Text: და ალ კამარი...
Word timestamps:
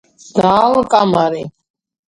და 0.37 0.53
ალ 0.61 0.81
კამარი... 0.95 1.45